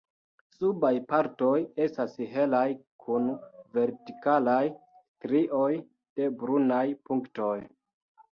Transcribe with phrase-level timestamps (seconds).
[0.53, 1.51] Subaj partoj
[1.85, 2.63] estas helaj
[3.05, 3.27] kun
[3.79, 5.69] vertikalaj strioj
[6.23, 7.55] de brunaj punktoj.